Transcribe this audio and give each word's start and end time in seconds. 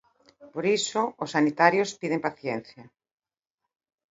Por 0.53 0.65
iso, 0.77 1.01
os 1.23 1.31
sanitarios 1.35 1.89
piden 2.01 2.23
paciencia. 2.27 2.83